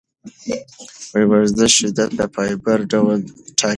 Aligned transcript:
د 1.11 1.13
ورزش 1.31 1.73
شدت 1.79 2.09
د 2.19 2.21
فایبر 2.33 2.79
ډول 2.91 3.19
ټاکي. 3.59 3.69